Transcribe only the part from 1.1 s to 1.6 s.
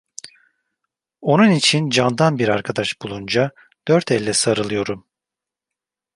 Onun